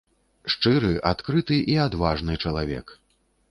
Шчыры, 0.53 0.89
адкрыты 1.11 1.59
і 1.75 1.77
адважны 1.85 2.41
чалавек. 2.47 2.99